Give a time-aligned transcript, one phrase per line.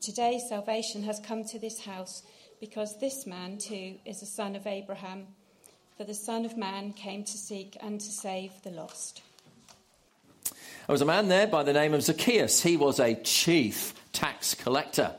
[0.00, 2.22] Today salvation has come to this house,
[2.60, 5.26] because this man too is a son of Abraham.
[5.96, 9.22] For the Son of Man came to seek and to save the lost.
[10.44, 12.62] There was a man there by the name of Zacchaeus.
[12.62, 15.14] He was a chief tax collector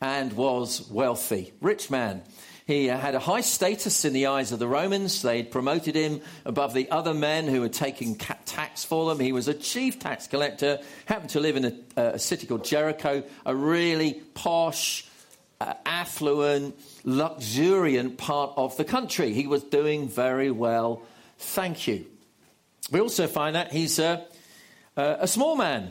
[0.00, 2.22] and was wealthy, rich man.
[2.66, 5.20] He had a high status in the eyes of the Romans.
[5.22, 9.18] They'd promoted him above the other men who were taking tax for them.
[9.18, 11.64] He was a chief tax collector, happened to live in
[11.96, 15.06] a, a city called Jericho, a really posh,
[15.60, 19.32] uh, affluent, luxuriant part of the country.
[19.32, 21.02] He was doing very well,
[21.38, 22.06] thank you.
[22.90, 24.24] We also find that he's a,
[24.96, 25.90] a small man.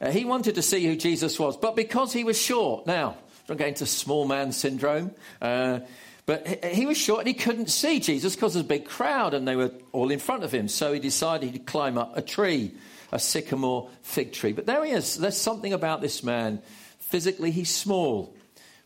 [0.00, 3.16] Uh, he wanted to see who Jesus was, but because he was short, now,
[3.46, 5.80] don't get into small man syndrome, uh,
[6.26, 9.46] but he, was short and he couldn't see Jesus because there's a big crowd and
[9.46, 10.68] they were all in front of him.
[10.68, 12.72] So he decided he'd climb up a tree,
[13.12, 14.52] a sycamore fig tree.
[14.52, 15.16] But there he is.
[15.16, 16.62] There's something about this man.
[16.98, 18.34] Physically, he's small.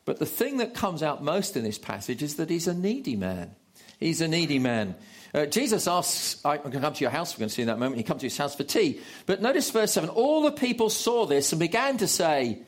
[0.05, 3.15] But the thing that comes out most in this passage is that he's a needy
[3.15, 3.55] man.
[4.01, 4.97] He's a needy man.
[5.33, 7.69] Uh, Jesus asks, I'm going to come to your house, we're going to see in
[7.69, 7.99] that moment.
[7.99, 9.01] He comes to his house for tea.
[9.27, 12.63] But notice verse 7 all the people saw this and began to say,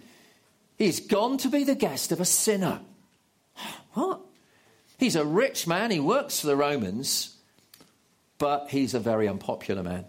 [0.81, 2.81] He's gone to be the guest of a sinner.
[3.93, 4.23] What?
[4.99, 7.37] He's a rich man, he works for the Romans,
[8.39, 10.07] but he's a very unpopular man.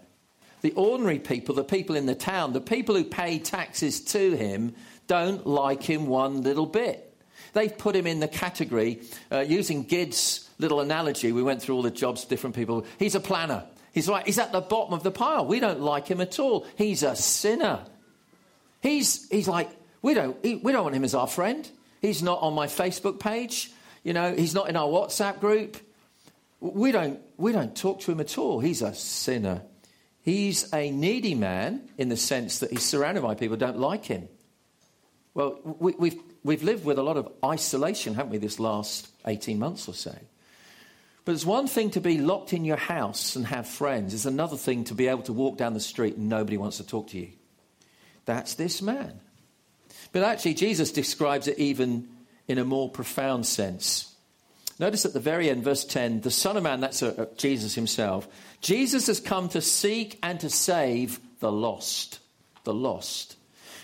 [0.62, 4.74] The ordinary people, the people in the town, the people who pay taxes to him,
[5.08, 7.18] don't like him one little bit.
[7.52, 11.82] They've put him in the category, uh, using Gid's little analogy, we went through all
[11.82, 12.86] the jobs, different people.
[12.98, 13.64] He's a planner.
[13.92, 14.24] He's right.
[14.24, 15.44] He's at the bottom of the pile.
[15.44, 16.66] We don't like him at all.
[16.76, 17.84] He's a sinner.
[18.80, 19.68] He's, he's like,
[20.02, 21.68] we don't, we don't want him as our friend.
[22.00, 23.70] He's not on my Facebook page.
[24.02, 25.76] You know, he's not in our WhatsApp group.
[26.60, 28.60] We don't, we don't talk to him at all.
[28.60, 29.62] He's a sinner.
[30.22, 34.04] He's a needy man in the sense that he's surrounded by people who don't like
[34.04, 34.28] him.
[35.34, 39.58] Well, we, we've, we've lived with a lot of isolation, haven't we, this last 18
[39.58, 40.14] months or so?
[41.24, 44.12] But it's one thing to be locked in your house and have friends.
[44.12, 46.86] It's another thing to be able to walk down the street and nobody wants to
[46.86, 47.28] talk to you.
[48.24, 49.20] That's this man.
[50.12, 52.08] But actually, Jesus describes it even
[52.46, 54.14] in a more profound sense.
[54.78, 57.74] Notice at the very end, verse 10, the Son of Man, that's a, a Jesus
[57.74, 58.28] himself.
[58.60, 62.18] Jesus has come to seek and to save the lost.
[62.64, 63.36] The lost.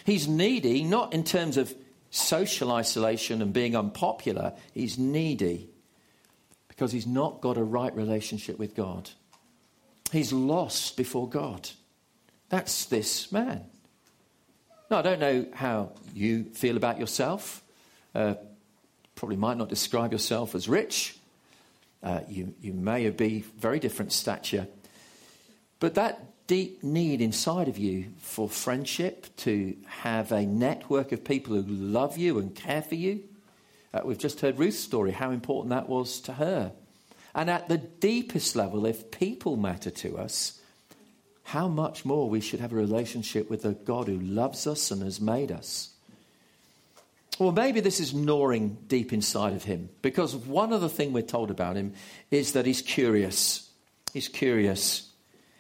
[0.05, 1.75] He's needy, not in terms of
[2.11, 5.69] social isolation and being unpopular, he's needy
[6.69, 9.11] because he's not got a right relationship with God.
[10.13, 11.69] He's lost before God.
[12.49, 13.65] That's this man.
[14.91, 17.63] Now, I don't know how you feel about yourself.
[18.15, 18.35] Uh,
[19.15, 21.15] probably might not describe yourself as rich.
[22.03, 24.67] Uh, you, you may be very different stature.
[25.79, 31.55] But that deep need inside of you for friendship, to have a network of people
[31.55, 33.25] who love you and care for you,
[33.93, 36.73] uh, we've just heard Ruth's story, how important that was to her.
[37.35, 40.59] And at the deepest level, if people matter to us,
[41.49, 45.03] how much more we should have a relationship with the God who loves us and
[45.03, 45.89] has made us.
[47.39, 51.51] Or maybe this is gnawing deep inside of him, because one other thing we're told
[51.51, 51.95] about him
[52.31, 53.71] is that he's curious.
[54.13, 55.09] He's curious.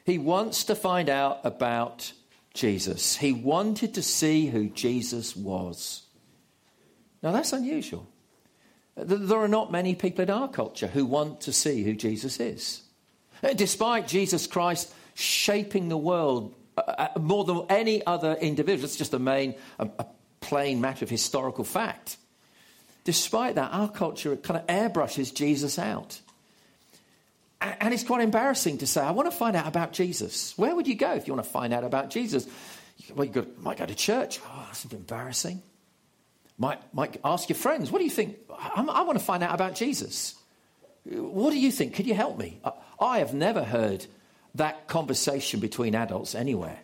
[0.04, 2.12] He wants to find out about
[2.52, 3.16] Jesus.
[3.16, 6.02] He wanted to see who Jesus was.
[7.22, 8.06] Now, that's unusual.
[8.94, 12.82] There are not many people in our culture who want to see who Jesus is.
[13.56, 19.14] Despite Jesus Christ shaping the world uh, uh, more than any other individual, it's just
[19.14, 20.06] a main, a, a
[20.40, 22.16] plain matter of historical fact.
[23.02, 26.20] Despite that, our culture kind of airbrushes Jesus out.
[27.60, 30.56] And it's quite embarrassing to say, I want to find out about Jesus.
[30.56, 32.46] Where would you go if you want to find out about Jesus?
[33.12, 34.38] Well, you might go to church.
[34.44, 35.62] Oh, that's embarrassing.
[36.58, 38.36] Might, might ask your friends, what do you think?
[38.50, 40.36] I, I want to find out about Jesus.
[41.04, 41.94] What do you think?
[41.94, 42.60] Could you help me?
[42.64, 44.06] I, I have never heard
[44.54, 46.78] that conversation between adults anywhere.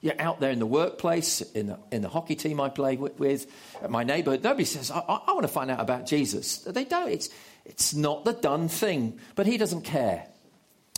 [0.00, 3.18] You're out there in the workplace, in the, in the hockey team I play with,
[3.18, 3.46] with
[3.88, 4.44] my neighborhood.
[4.44, 6.58] Nobody says, I, I, I want to find out about Jesus.
[6.58, 7.10] They don't.
[7.10, 7.30] It's,
[7.64, 9.18] it's not the done thing.
[9.34, 10.26] But he doesn't care.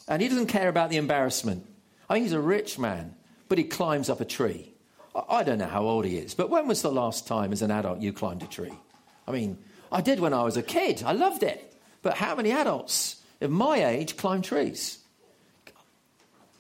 [0.08, 1.66] And he doesn't care about the embarrassment.
[2.08, 3.14] I think he's a rich man,
[3.48, 4.72] but he climbs up a tree.
[5.14, 7.62] I, I don't know how old he is, but when was the last time as
[7.62, 8.72] an adult you climbed a tree?
[9.26, 9.58] I mean,
[9.92, 11.02] I did when I was a kid.
[11.04, 11.76] I loved it.
[12.02, 14.98] But how many adults of my age climb trees?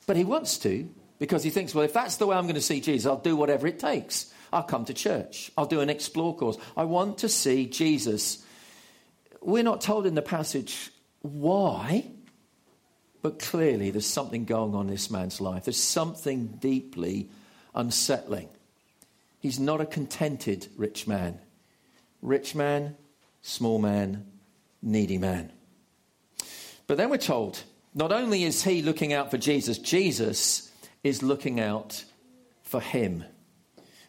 [0.08, 0.88] But he wants to
[1.18, 3.36] because he thinks, well, if that's the way I'm going to see Jesus, I'll do
[3.36, 4.32] whatever it takes.
[4.50, 5.52] I'll come to church.
[5.54, 6.56] I'll do an explore course.
[6.78, 8.42] I want to see Jesus.
[9.42, 10.90] We're not told in the passage
[11.20, 12.06] why,
[13.20, 15.66] but clearly there's something going on in this man's life.
[15.66, 17.28] There's something deeply
[17.74, 18.48] unsettling.
[19.40, 21.38] He's not a contented rich man.
[22.22, 22.96] Rich man,
[23.42, 24.24] small man,
[24.80, 25.52] needy man.
[26.86, 27.62] But then we're told
[27.94, 30.70] not only is he looking out for Jesus, Jesus
[31.02, 32.04] is looking out
[32.62, 33.24] for him.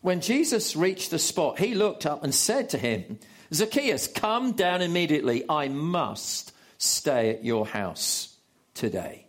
[0.02, 3.20] When Jesus reached the spot, he looked up and said to him,
[3.54, 5.44] Zacchaeus, come down immediately.
[5.50, 8.36] I must stay at your house
[8.74, 9.26] today.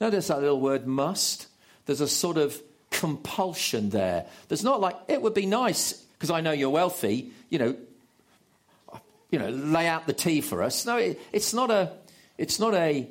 [0.00, 1.48] Notice that little word must.
[1.86, 4.26] There's a sort of compulsion there.
[4.48, 7.76] There's not like, it would be nice because I know you're wealthy, you know,
[9.30, 10.86] you know, lay out the tea for us.
[10.86, 11.92] No, it, it's not a,
[12.38, 13.06] it's not a,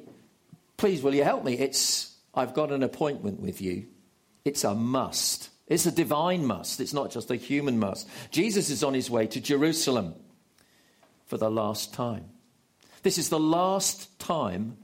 [0.78, 1.54] please will you help me?
[1.54, 3.88] It's, I've got an appointment with you.
[4.46, 5.50] It's a must.
[5.68, 6.80] It's a divine must.
[6.80, 8.08] It's not just a human must.
[8.32, 10.16] Jesus is on his way to Jerusalem
[11.26, 12.26] for the last time.
[13.04, 14.78] This is the last time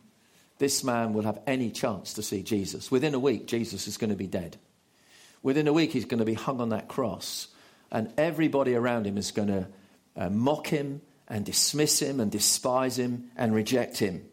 [0.58, 2.92] this man will have any chance to see Jesus.
[2.92, 4.58] Within a week, Jesus is going to be dead.
[5.42, 7.48] Within a week, he's going to be hung on that cross,
[7.92, 9.68] and everybody around him is going to
[10.16, 14.26] uh, mock him and dismiss him and despise him and reject him.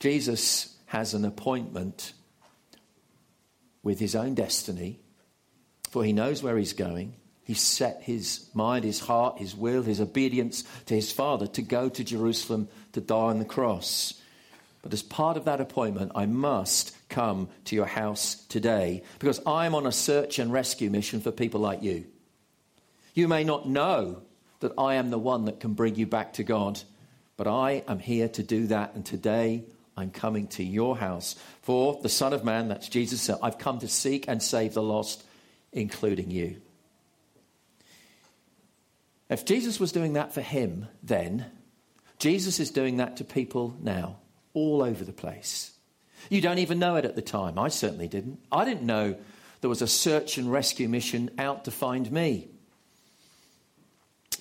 [0.00, 2.12] Jesus has an appointment
[3.82, 4.98] with his own destiny,
[5.90, 7.14] for he knows where he's going.
[7.44, 11.88] He's set his mind, his heart, his will, his obedience to his Father to go
[11.88, 14.14] to Jerusalem to die on the cross.
[14.82, 19.74] But as part of that appointment, I must come to your house today because I'm
[19.74, 22.06] on a search and rescue mission for people like you.
[23.14, 24.22] You may not know
[24.60, 26.80] that I am the one that can bring you back to God.
[27.36, 29.64] But I am here to do that, and today
[29.96, 31.36] I'm coming to your house.
[31.62, 34.82] For the Son of Man, that's Jesus, said, I've come to seek and save the
[34.82, 35.24] lost,
[35.72, 36.56] including you.
[39.28, 41.46] If Jesus was doing that for him then,
[42.18, 44.16] Jesus is doing that to people now,
[44.52, 45.72] all over the place.
[46.28, 47.58] You don't even know it at the time.
[47.58, 48.40] I certainly didn't.
[48.52, 49.16] I didn't know
[49.60, 52.48] there was a search and rescue mission out to find me.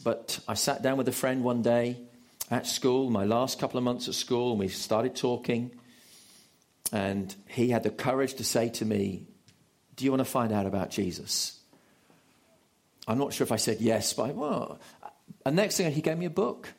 [0.04, 1.98] But I sat down with a friend one day
[2.51, 5.72] at school, my last couple of months at school, and we started talking.
[6.92, 9.28] And he had the courage to say to me,
[9.96, 11.60] Do you want to find out about Jesus?
[13.07, 14.80] I'm not sure if I said yes, but I, well.
[15.46, 16.74] And next thing, he gave me a book.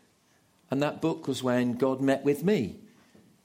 [0.71, 2.77] And that book was when God met with me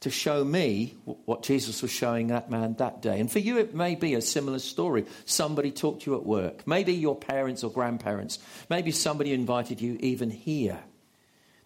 [0.02, 0.94] to show me
[1.26, 3.20] what Jesus was showing that man that day.
[3.20, 5.06] And for you, it may be a similar story.
[5.26, 8.38] Somebody talked to you at work, maybe your parents or grandparents,
[8.70, 10.80] maybe somebody invited you even here.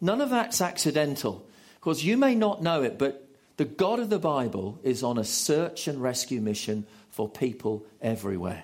[0.01, 3.27] None of that's accidental because you may not know it, but
[3.57, 8.63] the God of the Bible is on a search and rescue mission for people everywhere.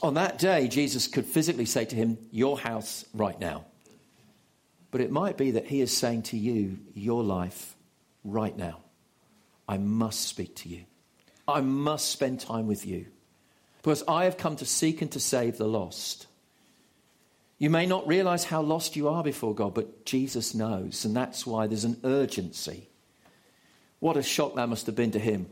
[0.00, 3.64] On that day, Jesus could physically say to him, Your house right now.
[4.90, 7.74] But it might be that he is saying to you, Your life
[8.24, 8.78] right now.
[9.68, 10.84] I must speak to you.
[11.46, 13.06] I must spend time with you
[13.78, 16.27] because I have come to seek and to save the lost.
[17.58, 21.44] You may not realize how lost you are before God, but Jesus knows, and that's
[21.44, 22.88] why there's an urgency.
[23.98, 25.46] What a shock that must have been to him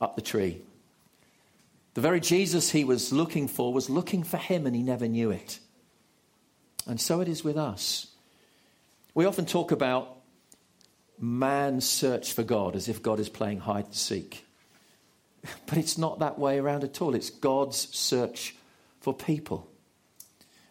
[0.00, 0.62] up the tree.
[1.94, 5.32] The very Jesus he was looking for was looking for him, and he never knew
[5.32, 5.58] it.
[6.86, 8.06] And so it is with us.
[9.14, 10.16] We often talk about
[11.18, 14.44] man's search for God as if God is playing hide and seek.
[15.66, 17.14] But it's not that way around at all.
[17.14, 18.54] It's God's search
[19.00, 19.68] for people.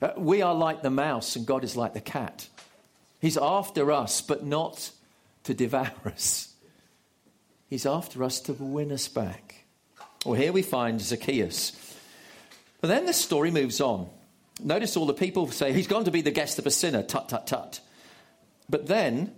[0.02, 2.48] Uh, we are like the mouse, and God is like the cat.
[3.20, 4.92] He's after us, but not
[5.44, 6.54] to devour us.
[7.70, 9.66] He's after us to win us back.
[10.26, 11.96] Well, here we find Zacchaeus.
[12.80, 14.10] But then the story moves on.
[14.64, 17.04] Notice all the people say, He's gone to be the guest of a sinner.
[17.04, 17.80] Tut, tut, tut.
[18.70, 19.34] But then,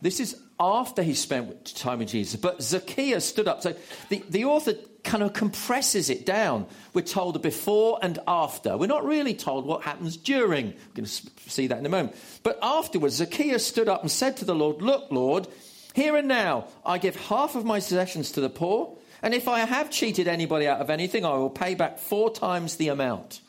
[0.00, 2.40] this is after he spent time with Jesus.
[2.40, 3.62] But Zacchaeus stood up.
[3.62, 3.74] So
[4.08, 6.66] the, the author kind of compresses it down.
[6.92, 8.76] We're told before and after.
[8.76, 10.66] We're not really told what happens during.
[10.68, 12.16] We're going to see that in a moment.
[12.42, 15.46] But afterwards, Zacchaeus stood up and said to the Lord, Look, Lord,
[15.94, 19.60] here and now I give half of my possessions to the poor, and if I
[19.60, 23.40] have cheated anybody out of anything, I will pay back four times the amount.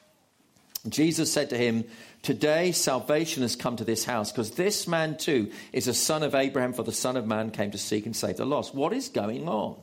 [0.87, 1.85] Jesus said to him,
[2.21, 6.35] Today salvation has come to this house because this man too is a son of
[6.35, 8.73] Abraham, for the Son of Man came to seek and save the lost.
[8.73, 9.77] What is going on?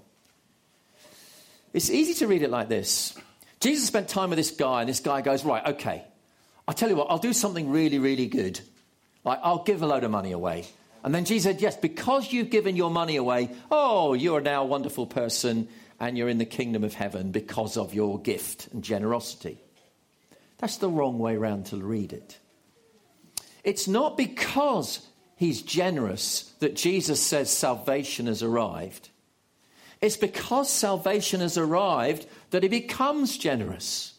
[1.72, 3.18] It's easy to read it like this.
[3.60, 6.04] Jesus spent time with this guy, and this guy goes, Right, okay,
[6.66, 8.60] I'll tell you what, I'll do something really, really good.
[9.24, 10.66] Like, I'll give a load of money away.
[11.04, 14.66] And then Jesus said, Yes, because you've given your money away, oh, you're now a
[14.66, 15.68] wonderful person
[15.98, 19.58] and you're in the kingdom of heaven because of your gift and generosity.
[20.62, 22.38] That's the wrong way round to read it.
[23.64, 25.04] It's not because
[25.34, 29.08] he's generous that Jesus says salvation has arrived.
[30.00, 34.14] It's because salvation has arrived that he becomes generous.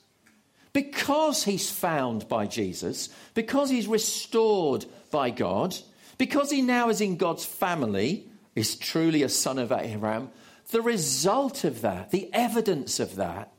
[0.73, 5.77] Because he's found by Jesus, because he's restored by God,
[6.17, 10.29] because he now is in God's family, is truly a son of Abraham,
[10.71, 13.53] the result of that, the evidence of that,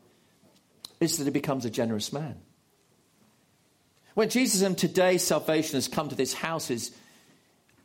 [1.01, 2.37] is that he becomes a generous man.
[4.15, 6.93] When Jesus and today's salvation has come to this house, is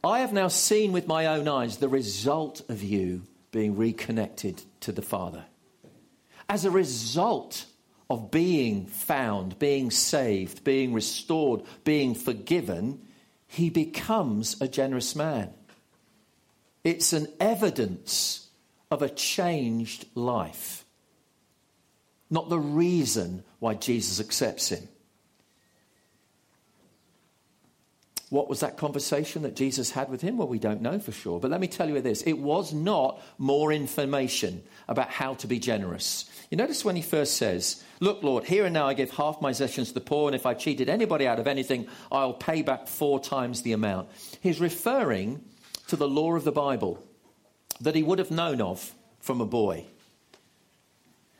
[0.03, 4.91] I have now seen with my own eyes the result of you being reconnected to
[4.91, 5.43] the Father.
[6.47, 7.65] As a result
[8.11, 13.01] of being found, being saved, being restored, being forgiven,
[13.47, 15.51] he becomes a generous man.
[16.83, 18.47] It's an evidence
[18.91, 20.85] of a changed life,
[22.29, 24.87] not the reason why Jesus accepts him.
[28.29, 30.37] What was that conversation that Jesus had with him?
[30.37, 31.39] Well, we don't know for sure.
[31.39, 35.57] But let me tell you this it was not more information about how to be
[35.57, 36.29] generous.
[36.51, 39.49] You notice when he first says, Look, Lord, here and now I give half my
[39.49, 42.87] possessions to the poor, and if I cheated anybody out of anything, I'll pay back
[42.87, 44.09] four times the amount.
[44.41, 45.43] He's referring
[45.87, 47.03] to the law of the Bible
[47.81, 49.85] that he would have known of from a boy.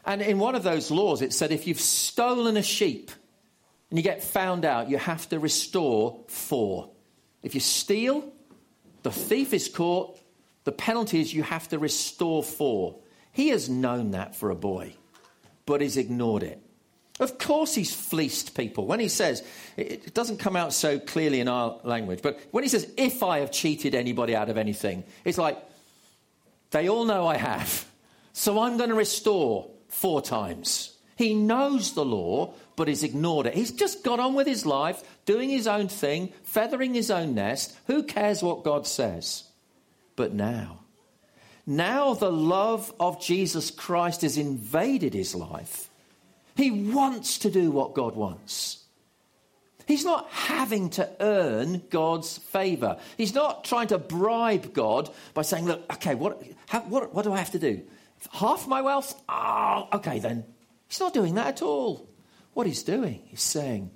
[0.06, 3.12] And in one of those laws, it said if you've stolen a sheep,
[3.90, 6.90] and you get found out, you have to restore four.
[7.42, 8.32] If you steal,
[9.04, 10.20] the thief is caught,
[10.64, 13.00] the penalty is you have to restore four.
[13.32, 14.94] He has known that for a boy,
[15.66, 16.62] but he's ignored it.
[17.20, 18.86] Of course, he's fleeced people.
[18.86, 19.44] When he says,
[19.76, 23.40] it doesn't come out so clearly in our language, but when he says, if I
[23.40, 25.58] have cheated anybody out of anything, it's like,
[26.72, 27.86] they all know I have.
[28.32, 30.96] So I'm going to restore four times.
[31.20, 33.54] He knows the law, but he's ignored it.
[33.54, 37.76] He's just got on with his life, doing his own thing, feathering his own nest.
[37.88, 39.44] Who cares what God says?
[40.16, 40.80] But now,
[41.66, 45.90] now the love of Jesus Christ has invaded his life.
[46.56, 48.86] He wants to do what God wants.
[49.88, 52.98] He's not having to earn God's favor.
[53.18, 57.34] He's not trying to bribe God by saying, Look, okay, what, how, what, what do
[57.34, 57.82] I have to do?
[58.32, 59.22] Half my wealth?
[59.28, 60.46] Oh, okay, then.
[60.90, 62.10] He's not doing that at all.
[62.54, 63.92] What he's doing, he's saying,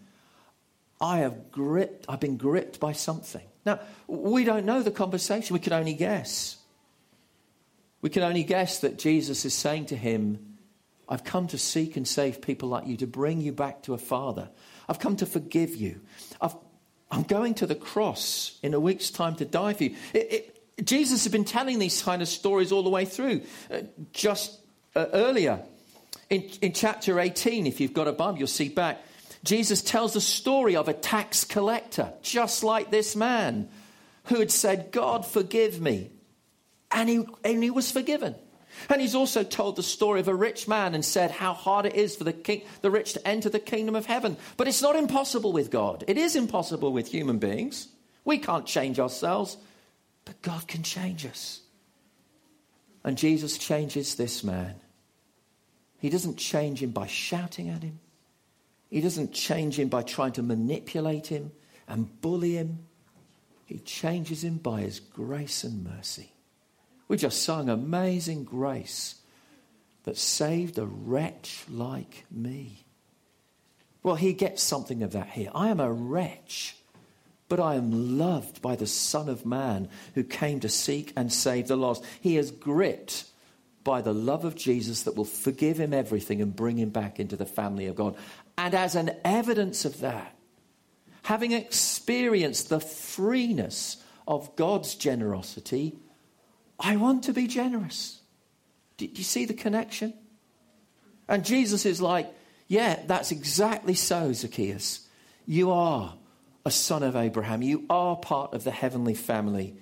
[1.02, 3.44] I have gripped, I've been gripped by something.
[3.66, 6.58] Now, we don't know the conversation, we can only guess.
[8.02, 10.58] We can only guess that Jesus is saying to him,
[11.10, 13.98] I've come to seek and save people like you, to bring you back to a
[13.98, 14.50] father.
[14.88, 16.02] I've come to forgive you.
[16.42, 16.52] i
[17.12, 19.96] am going to the cross in a week's time to die for you.
[20.14, 20.34] It,
[20.78, 23.42] it, Jesus has been telling these kind of stories all the way through.
[23.72, 23.82] Uh,
[24.12, 24.60] just
[24.96, 25.62] uh, earlier,
[26.34, 29.00] in, in chapter 18, if you've got a Bible, you'll see back.
[29.44, 33.70] Jesus tells the story of a tax collector, just like this man,
[34.26, 36.10] who had said, God, forgive me.
[36.92, 38.36] And he, and he was forgiven.
[38.90, 41.94] And he's also told the story of a rich man and said how hard it
[41.94, 44.36] is for the, king, the rich to enter the kingdom of heaven.
[44.58, 46.04] But it's not impossible with God.
[46.08, 47.90] It is impossible with human beings.
[48.26, 49.58] We can't change ourselves,
[50.26, 51.62] but God can change us.
[53.04, 54.76] And Jesus changes this man.
[56.04, 57.98] He doesn't change him by shouting at him.
[58.90, 61.54] He doesn't change him by trying to manipulate him
[61.88, 62.80] and bully him.
[63.64, 66.34] He changes him by his grace and mercy.
[67.08, 69.16] We just sung Amazing Grace
[70.04, 72.84] that saved a wretch like me.
[74.04, 75.52] Well, he gets something of that here.
[75.56, 76.76] I am a wretch,
[77.48, 81.70] but I am loved by the Son of Man who came to seek and save
[81.70, 82.04] the lost.
[82.20, 83.24] He has gripped
[83.84, 87.36] by the love of Jesus that will forgive him everything and bring him back into
[87.36, 88.16] the family of God.
[88.58, 90.36] And as an evidence of that,
[91.24, 93.98] having experienced the freeness
[94.28, 95.96] of God's generosity,
[96.80, 98.20] I want to be generous.
[98.98, 100.14] Do, you see the connection?
[101.28, 102.32] And Jesus is like,
[102.68, 105.08] yeah, that's exactly so, Zacchaeus.
[105.46, 106.16] You are
[106.66, 107.62] a son of Abraham.
[107.62, 109.76] You are part of the heavenly family.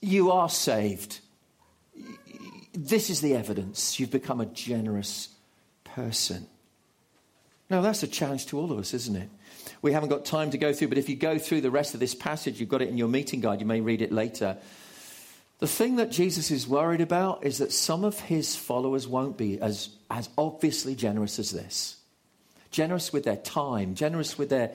[0.00, 1.20] You are saved.
[2.72, 4.00] This is the evidence.
[4.00, 5.28] You've become a generous
[5.84, 6.46] person.
[7.68, 9.28] Now, that's a challenge to all of us, isn't it?
[9.80, 12.00] We haven't got time to go through, but if you go through the rest of
[12.00, 14.56] this passage, you've got it in your meeting guide, you may read it later.
[15.58, 19.60] The thing that Jesus is worried about is that some of his followers won't be
[19.60, 21.96] as, as obviously generous as this.
[22.70, 24.72] Generous with their time, generous with their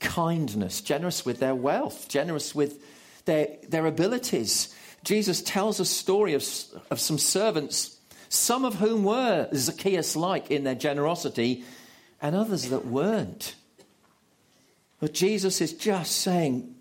[0.00, 2.80] kindness, generous with their wealth, generous with
[3.24, 4.74] their, their abilities.
[5.08, 6.44] Jesus tells a story of,
[6.90, 7.98] of some servants,
[8.28, 11.64] some of whom were Zacchaeus like in their generosity,
[12.20, 13.54] and others that weren't.
[15.00, 16.74] But Jesus is just saying,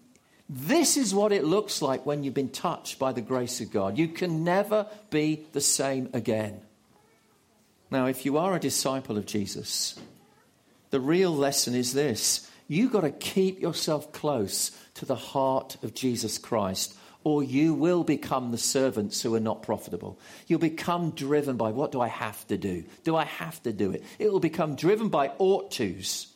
[0.50, 3.98] this is what it looks like when you've been touched by the grace of God.
[3.98, 6.60] You can never be the same again.
[7.90, 9.98] Now, if you are a disciple of Jesus,
[10.90, 15.94] the real lesson is this you've got to keep yourself close to the heart of
[15.94, 16.94] Jesus Christ,
[17.24, 20.20] or you will become the servants who are not profitable.
[20.48, 22.84] You'll become driven by what do I have to do?
[23.04, 24.04] Do I have to do it?
[24.20, 26.28] It will become driven by ought tos.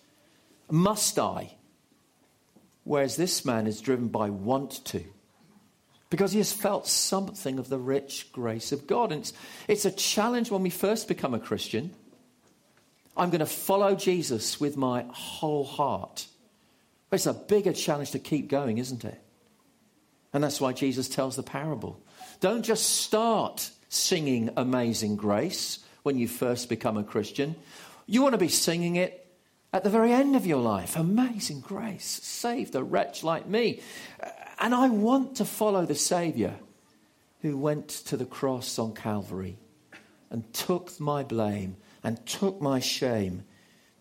[0.69, 1.51] Must I?
[2.83, 5.03] Whereas this man is driven by want to.
[6.09, 9.11] Because he has felt something of the rich grace of God.
[9.11, 9.33] And it's,
[9.67, 11.91] it's a challenge when we first become a Christian.
[13.15, 16.27] I'm going to follow Jesus with my whole heart.
[17.11, 19.21] It's a bigger challenge to keep going, isn't it?
[20.33, 22.01] And that's why Jesus tells the parable.
[22.39, 27.55] Don't just start singing Amazing Grace when you first become a Christian.
[28.07, 29.21] You want to be singing it
[29.73, 30.95] at the very end of your life.
[30.95, 33.81] Amazing grace, saved a wretch like me.
[34.59, 36.53] And I want to follow the Saviour
[37.41, 39.57] who went to the cross on Calvary
[40.29, 43.43] and took my blame and took my shame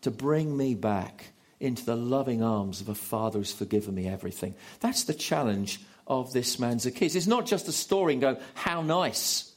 [0.02, 4.54] to bring me back into the loving arms of a father who's forgiven me everything.
[4.80, 5.80] That's the challenge
[6.11, 7.14] of this man Zacchaeus.
[7.14, 9.52] It's not just a story and go, how nice.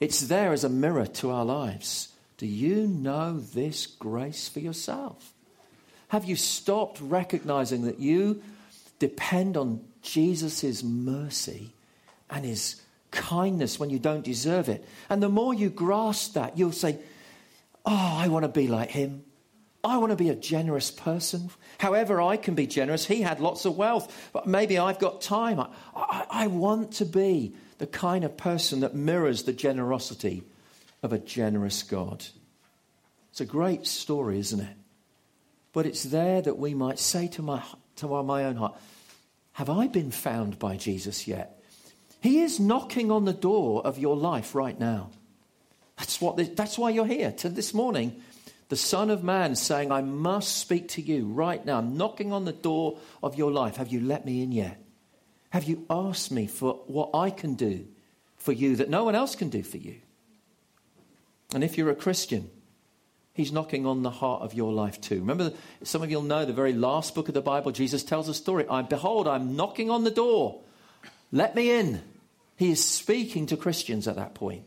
[0.00, 2.08] It's there as a mirror to our lives.
[2.38, 5.32] Do you know this grace for yourself?
[6.08, 8.42] Have you stopped recognizing that you
[8.98, 11.70] depend on Jesus' mercy
[12.30, 14.88] and his kindness when you don't deserve it?
[15.10, 16.98] And the more you grasp that, you'll say,
[17.84, 19.24] Oh, I want to be like him.
[19.84, 21.50] I want to be a generous person.
[21.78, 23.04] However, I can be generous.
[23.04, 25.60] He had lots of wealth, but maybe I've got time.
[25.60, 30.42] I, I, I want to be the kind of person that mirrors the generosity
[31.02, 32.24] of a generous God.
[33.30, 34.76] It's a great story, isn't it?
[35.72, 37.62] But it's there that we might say to my,
[37.96, 38.76] to my own heart,
[39.52, 41.60] Have I been found by Jesus yet?
[42.20, 45.10] He is knocking on the door of your life right now.
[45.98, 47.32] That's, what, that's why you're here.
[47.32, 48.22] To this morning,
[48.74, 51.78] the Son of Man saying, I must speak to you right now.
[51.78, 53.76] I'm knocking on the door of your life.
[53.76, 54.82] Have you let me in yet?
[55.50, 57.86] Have you asked me for what I can do
[58.36, 60.00] for you that no one else can do for you?
[61.54, 62.50] And if you're a Christian,
[63.32, 65.20] He's knocking on the heart of your life too.
[65.20, 65.52] Remember,
[65.84, 68.66] some of you'll know the very last book of the Bible, Jesus tells a story.
[68.68, 70.62] I behold, I'm knocking on the door.
[71.30, 72.02] Let me in.
[72.56, 74.64] He is speaking to Christians at that point.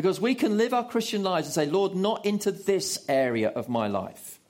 [0.00, 3.68] Because we can live our Christian lives and say, Lord, not into this area of
[3.68, 4.40] my life.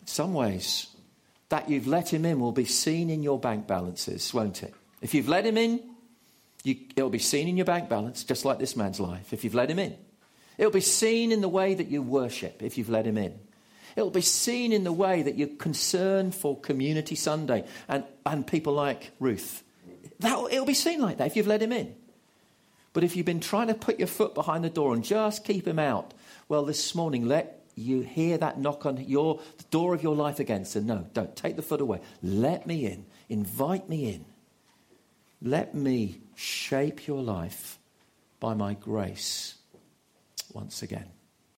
[0.00, 0.88] In some ways,
[1.48, 4.74] that you've let him in will be seen in your bank balances, won't it?
[5.02, 5.84] If you've let him in,
[6.64, 9.54] you, it'll be seen in your bank balance, just like this man's life, if you've
[9.54, 9.96] let him in.
[10.58, 13.38] It'll be seen in the way that you worship, if you've let him in.
[13.94, 18.72] It'll be seen in the way that you're concerned for Community Sunday and, and people
[18.72, 19.62] like Ruth.
[20.18, 21.94] That, it'll be seen like that if you've let him in.
[22.96, 25.68] But if you've been trying to put your foot behind the door and just keep
[25.68, 26.14] him out,
[26.48, 30.40] well, this morning, let you hear that knock on your the door of your life
[30.40, 30.64] again.
[30.64, 32.00] So, no, don't take the foot away.
[32.22, 33.04] Let me in.
[33.28, 34.24] Invite me in.
[35.42, 37.78] Let me shape your life
[38.40, 39.56] by my grace
[40.54, 41.15] once again.